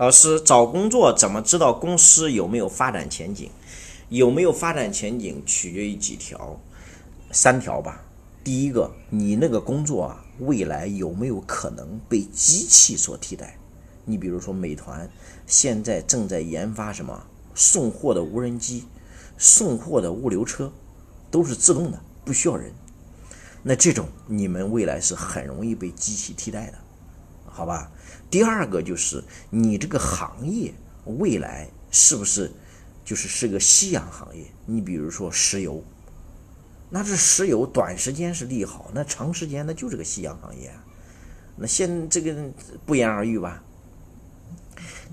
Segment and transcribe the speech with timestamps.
[0.00, 3.50] 老师找工作怎么知道公司有没有发展前景？
[4.08, 6.58] 有没有发展前景取决于几条，
[7.32, 8.02] 三条吧。
[8.42, 13.58] 第一个，你那个工作啊，未来有没有可能被机器所替代？
[14.06, 15.10] 你比如说，美团
[15.46, 18.86] 现在正在研发什么送货的无人机、
[19.36, 20.72] 送货的物流车，
[21.30, 22.72] 都是自动的，不需要人。
[23.62, 26.78] 那这种你们未来是很容易被机器替代的，
[27.50, 27.90] 好吧？
[28.30, 30.72] 第二个就是你这个行业
[31.04, 32.50] 未来是不是
[33.04, 34.44] 就是是个夕阳行业？
[34.66, 35.82] 你比如说石油，
[36.88, 40.72] 那这石油短时间是利好，那长时间那就是个夕阳行业。
[41.56, 42.50] 那现这个
[42.86, 43.62] 不言而喻吧。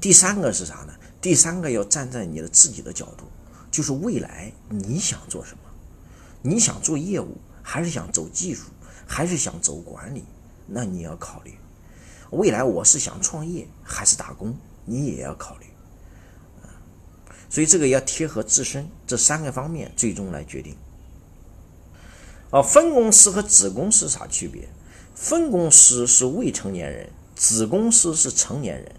[0.00, 0.92] 第三个是啥呢？
[1.20, 3.24] 第三个要站在你的自己的角度，
[3.70, 5.58] 就是未来你想做什么？
[6.42, 8.70] 你想做业务，还是想走技术，
[9.06, 10.24] 还是想走管理？
[10.66, 11.54] 那你要考虑。
[12.30, 15.66] 未来我是想创业还是打工，你也要考虑，
[17.48, 20.76] 所以这个要贴合自身这三个方面，最终来决定。
[22.50, 24.68] 哦，分公司和子公司啥区别？
[25.14, 28.92] 分公司是未成年人，子公司是成年人，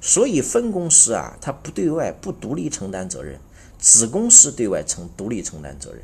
[0.00, 3.40] 所以分公司啊，它不对外不独立承担责任，
[3.78, 6.02] 子公司对外承独立承担责任。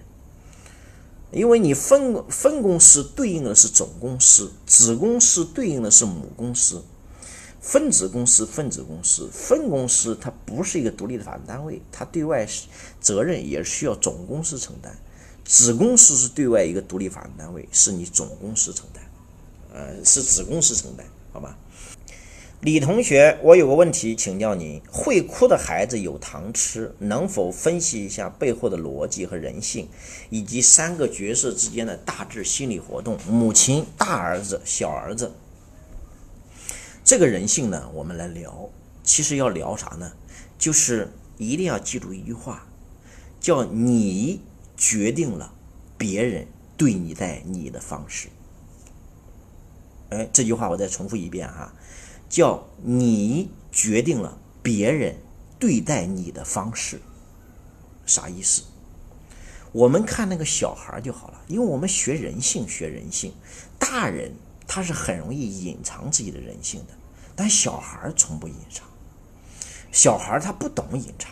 [1.31, 6.83] 因为你分分公司对应的是总公司，子公司对应的是母公司，
[7.61, 12.47] 分子公司、分子公司、分公司，它不是一个独立的法人单位，它对外
[13.01, 14.97] 责任也需要总公司承担。
[15.45, 19.03] 子公司是对外一个独立法人单位，是你总公司承担，
[19.73, 21.59] 呃，是子公司承担，好吧？
[22.65, 29.87] 李同学，我有个问题请教您：会哭的孩子有糖吃，能否分析一下背后的逻辑和人性，
[30.31, 33.19] 以及三个角色之间的大致心理活动？
[33.29, 35.35] 母亲、大儿子、小儿子，
[37.05, 38.71] 这个人性呢，我们来聊。
[39.03, 40.13] 其实要聊啥呢？
[40.57, 42.67] 就是一定要记住一句话，
[43.41, 44.41] 叫你
[44.75, 45.53] 决定了
[45.99, 46.47] 别人
[46.79, 48.29] 对你待你的方式。
[50.09, 51.75] 哎，这句话我再重复一遍哈。
[52.35, 55.15] 叫你决定了别人
[55.57, 57.01] 对待你的方式，
[58.07, 58.65] 啥意思？
[59.71, 63.33] 我们看那个小孩就好了，因为我们学人性，学人性。
[63.79, 64.33] 大人
[64.67, 66.95] 他是很容易隐藏自己的人性的，
[67.37, 68.85] 但小孩从不隐藏。
[69.93, 71.31] 小孩他不懂隐藏，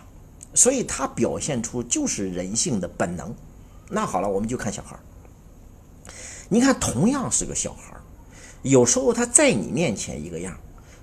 [0.54, 3.34] 所以他表现出就是人性的本能。
[3.88, 4.96] 那好了，我们就看小孩。
[6.48, 7.96] 你看，同样是个小孩，
[8.62, 10.56] 有时候他在你面前一个样。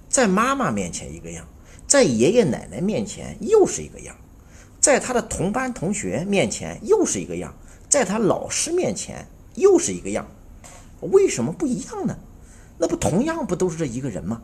[0.09, 1.47] 在妈妈面前一个样，
[1.87, 4.17] 在爷爷奶奶面前又是一个样，
[4.81, 7.55] 在他的同班同学面前又是一个样，
[7.87, 10.27] 在他老师面前又是一个样，
[11.01, 12.17] 为什么不一样呢？
[12.79, 14.41] 那不同样不都是这一个人吗？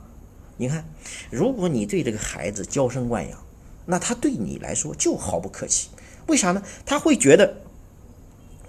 [0.57, 0.85] 你看，
[1.31, 3.39] 如果你对这个孩子娇生惯养，
[3.85, 5.89] 那他对你来说就毫不客气。
[6.27, 6.61] 为啥呢？
[6.85, 7.61] 他会觉得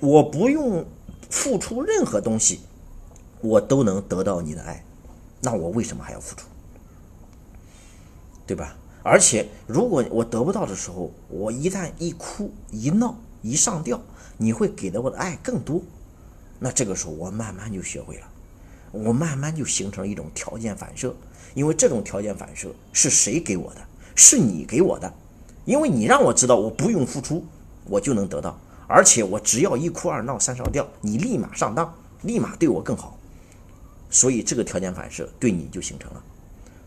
[0.00, 0.86] 我不用
[1.30, 2.60] 付出任何东西，
[3.40, 4.84] 我都能得到你的爱，
[5.40, 6.46] 那我为什么还要付出？
[8.46, 8.76] 对吧？
[9.02, 14.00] 而且如果我得不到的时候，我一旦一哭一闹一上吊，
[14.36, 15.80] 你会给的我的爱更多。
[16.58, 18.26] 那这个时候我慢慢就学会了，
[18.90, 21.14] 我慢慢就形成一种条件反射。
[21.54, 23.80] 因为这种条件反射是谁给我的？
[24.16, 25.12] 是你给我的。
[25.64, 27.44] 因为你让我知道我不用付出，
[27.84, 28.58] 我就能得到。
[28.88, 33.16] 而且我只要一哭二闹三上吊，你立马上当，立马对我更好。
[34.10, 36.22] 所以这个条件反射对你就形成了。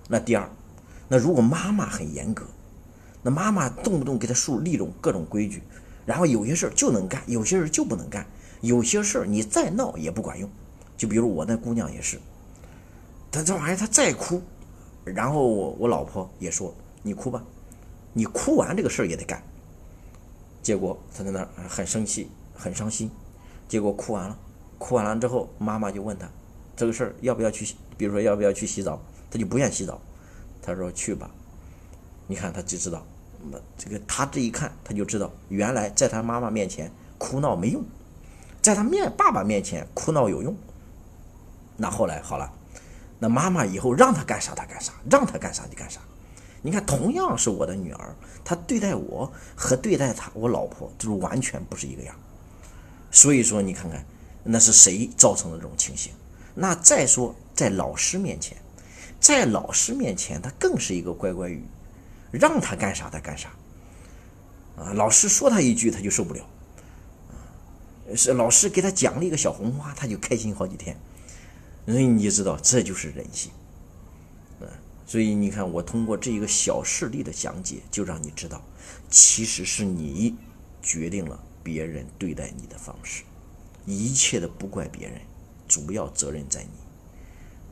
[0.10, 0.50] 那第二。
[1.10, 2.46] 那如果妈妈很严格，
[3.24, 5.62] 那妈妈动不动给他树立种各种规矩，
[6.06, 8.26] 然后有些事儿就能干，有些事儿就不能干，
[8.62, 10.50] 有些事儿你再闹也不管用。
[10.96, 12.20] 就比如我那姑娘也是，
[13.32, 14.42] 她这玩意儿她再哭，
[15.04, 17.44] 然后我我老婆也说你哭吧，
[18.14, 19.42] 你哭完这个事儿也得干。
[20.62, 23.10] 结果她在那儿很生气，很伤心。
[23.68, 24.38] 结果哭完了，
[24.78, 26.30] 哭完了之后，妈妈就问他
[26.76, 30.02] 这个事儿要不要去，比如说要不要去洗澡，他就不愿洗澡。
[30.70, 31.30] 他说：“去吧。”
[32.28, 33.04] 你看，他就知道，
[33.78, 37.84] 这个他这一看，他就知道，原来在他妈妈面前哭闹没用，
[38.62, 40.56] 在他面爸爸面前哭闹有用。
[41.76, 42.52] 那后来好了，
[43.18, 46.00] 那妈妈以后让他干啥他干啥，让他干啥就干啥。
[46.62, 48.14] 你看，同样是我的女儿，
[48.44, 52.14] 她对待我和对待她我老婆就是完全不是一个样。
[53.10, 54.06] 所以说，你看看，
[54.44, 56.12] 那是谁造成的这种情形？
[56.54, 58.58] 那再说在老师面前。
[59.20, 61.64] 在老师面前，他更是一个乖乖鱼，
[62.32, 63.50] 让他干啥他干啥，
[64.78, 66.42] 啊，老师说他一句他就受不了，
[67.30, 67.36] 啊，
[68.16, 70.98] 是老师给他奖励一个小红花，他就开心好几天，
[71.86, 73.52] 所以你就知道这就是人性，
[74.62, 74.68] 嗯
[75.06, 78.62] 所以你看，我通过这一个小事例的讲解，就让你知道，
[79.10, 80.36] 其实是你
[80.82, 83.24] 决定了别人对待你的方式，
[83.86, 85.20] 一切的不怪别人，
[85.68, 86.70] 主要责任在你。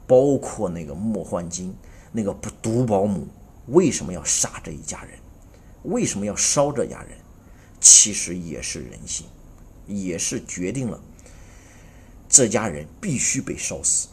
[0.08, 1.76] 包括那个莫焕晶，
[2.12, 3.28] 那个毒保姆，
[3.68, 5.20] 为什么要杀这一家人？
[5.84, 7.12] 为什么要烧这家人？
[7.80, 9.28] 其实也是人性，
[9.86, 11.00] 也是决定了
[12.28, 14.08] 这家人必须被烧死。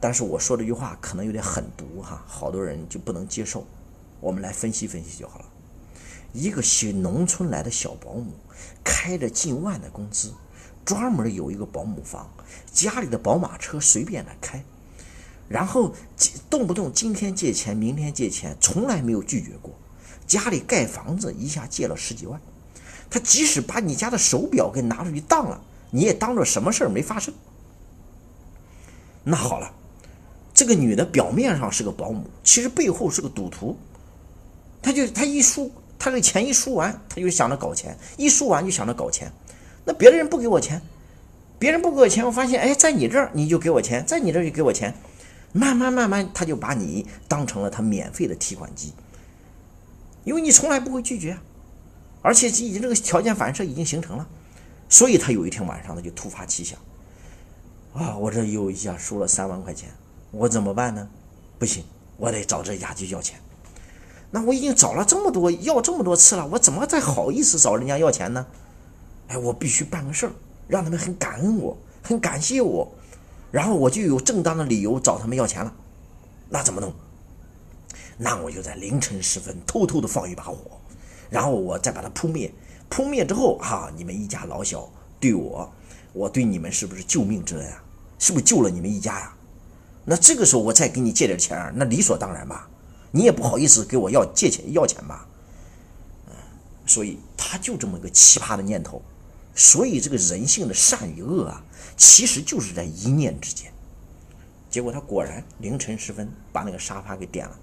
[0.00, 3.66] 但是我说这句话可能有点狠毒哈，好多人就不能接受。
[4.20, 5.44] 我们来分析分析就好了。
[6.32, 8.32] 一个新农村来的小保姆，
[8.84, 10.32] 开着近万的工资，
[10.84, 12.30] 专门有一个保姆房，
[12.72, 14.64] 家里的宝马车随便的开，
[15.48, 15.94] 然后
[16.50, 19.72] 动不动今天借钱，明天借钱，从来没有拒绝过。
[20.26, 22.40] 家里盖房子一下借了十几万，
[23.08, 25.60] 他即使把你家的手表给拿出去当了，
[25.90, 27.32] 你也当做什么事儿没发生。
[29.24, 29.72] 那好了。
[30.58, 33.76] 这个女的表面上是个保姆，其实背后是个赌徒。
[34.80, 39.30] 她就她一输，她这钱一输完，她就想着搞钱；一输完就想着搞钱。
[39.84, 40.80] 那别的人不给我钱，
[41.58, 44.94] 别人不给我钱，我发现，哎，在你这儿你就给我钱，在你这儿就给我钱。
[45.56, 48.92] 慢慢慢慢，他就把你当成了他免费的提款机，
[50.22, 51.38] 因为你从来不会拒绝，
[52.20, 54.28] 而且已经这个条件反射已经形成了，
[54.88, 56.78] 所以他有一天晚上他就突发奇想，
[57.94, 59.88] 啊，我这又一下输了三万块钱。
[60.32, 61.08] 我怎么办呢？
[61.58, 61.82] 不行，
[62.18, 63.40] 我得找这家去要钱。
[64.30, 68.44] 那我已经找了这么多，要这么多次了，我怎么再好意思找人家要钱呢？
[69.28, 70.32] 哎，我必须办个事儿，
[70.68, 72.92] 让他们很感恩我，很感谢我，
[73.50, 75.72] 然后我就有正当的理由找他们要钱了。
[76.48, 76.92] 那怎么弄？
[78.18, 80.56] 那我就在凌晨时分偷偷的放一把火，
[81.28, 82.52] 然后我再把它扑灭。
[82.88, 84.88] 扑灭之后，哈，你们一家老小
[85.18, 85.70] 对我，
[86.12, 87.82] 我对你们是不是救命之恩啊？
[88.18, 89.34] 是不是救了你们一家呀？
[90.04, 92.68] 那这个时候我再给你借点钱，那理所当然吧？
[93.10, 95.26] 你也不好意思给我要借钱要钱吧？
[96.28, 96.32] 嗯，
[96.86, 99.02] 所以他就这么个奇葩的念头。
[99.56, 101.64] 所以这个人性的善与恶啊，
[101.96, 103.72] 其实就是在一念之间。
[104.70, 107.58] 结果他果然凌晨时分把那个沙发给点了。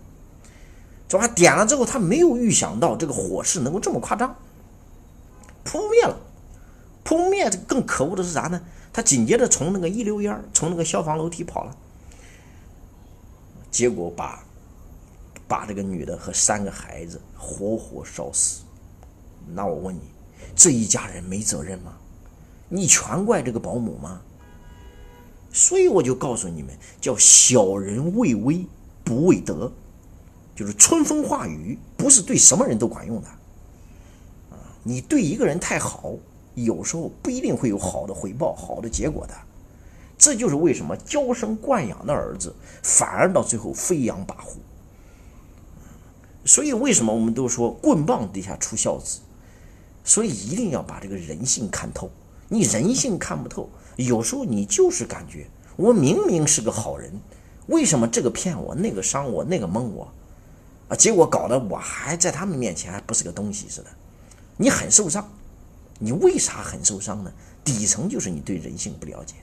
[1.08, 4.36] 这玩意点了之后，他没有预想到这个火势能够这么夸张，
[5.64, 6.18] 扑灭了。
[7.04, 8.60] 扑灭更可恶的是啥呢？
[8.92, 11.78] 他紧接着从那个一溜烟从那个消防楼梯跑了。
[13.70, 14.44] 结果把
[15.48, 18.62] 把这个女的和三个孩子活活烧死。
[19.54, 20.02] 那我问你，
[20.56, 21.98] 这一家人没责任吗？
[22.70, 24.22] 你全怪这个保姆吗？
[25.52, 28.66] 所以我就告诉你们，叫小人畏威
[29.04, 29.72] 不为德，
[30.56, 33.28] 就是春风化雨，不是对什么人都管用的。
[34.50, 36.14] 啊，你对一个人太好，
[36.56, 39.36] 有时候不一定会有好的回报、好的结果的。
[40.18, 44.56] 这就是为什么娇生惯养的儿子反而到最后飞扬跋扈。
[46.46, 49.20] 所以为什么我们都说棍棒底下出孝子？
[50.04, 52.10] 所以一定要把这个人性看透。
[52.50, 57.12] 你人性看不透，有时候你就是感觉我明明是个好人，
[57.68, 60.08] 为什么这个骗我，那个伤我，那个蒙我
[60.88, 60.96] 啊？
[60.96, 63.88] 结果搞得我还在他们面前还不是个东西似的。
[64.58, 65.28] 你很受伤，
[65.98, 67.32] 你为啥很受伤呢？
[67.64, 69.36] 底层就是你对人性不了解。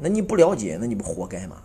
[0.00, 1.62] 那你不了解，那你不活该吗？